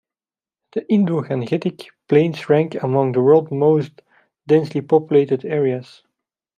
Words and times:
The 0.71 0.91
Indo-Gangetic 0.91 1.85
plains 2.09 2.49
rank 2.49 2.73
among 2.81 3.11
the 3.11 3.21
world's 3.21 3.51
most 3.51 4.01
densely 4.47 4.81
populated 4.81 5.45
areas. 5.45 6.01